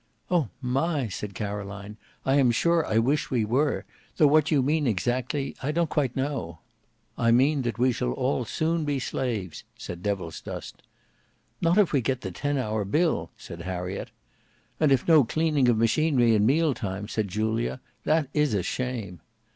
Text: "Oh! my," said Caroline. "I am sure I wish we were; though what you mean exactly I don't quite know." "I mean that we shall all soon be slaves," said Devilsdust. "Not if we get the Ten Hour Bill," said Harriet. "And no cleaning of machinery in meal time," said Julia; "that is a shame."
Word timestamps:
"Oh! 0.31 0.49
my," 0.63 1.09
said 1.09 1.35
Caroline. 1.35 1.95
"I 2.25 2.37
am 2.37 2.49
sure 2.49 2.83
I 2.87 2.97
wish 2.97 3.29
we 3.29 3.45
were; 3.45 3.85
though 4.17 4.25
what 4.25 4.49
you 4.49 4.63
mean 4.63 4.87
exactly 4.87 5.55
I 5.61 5.71
don't 5.71 5.91
quite 5.91 6.15
know." 6.15 6.57
"I 7.19 7.29
mean 7.29 7.61
that 7.61 7.77
we 7.77 7.91
shall 7.91 8.11
all 8.13 8.43
soon 8.43 8.83
be 8.83 8.97
slaves," 8.97 9.63
said 9.77 10.01
Devilsdust. 10.01 10.81
"Not 11.61 11.77
if 11.77 11.93
we 11.93 12.01
get 12.01 12.21
the 12.21 12.31
Ten 12.31 12.57
Hour 12.57 12.83
Bill," 12.83 13.29
said 13.37 13.61
Harriet. 13.61 14.09
"And 14.79 15.07
no 15.07 15.23
cleaning 15.23 15.69
of 15.69 15.77
machinery 15.77 16.33
in 16.33 16.47
meal 16.47 16.73
time," 16.73 17.07
said 17.07 17.27
Julia; 17.27 17.79
"that 18.03 18.27
is 18.33 18.55
a 18.55 18.63
shame." 18.63 19.19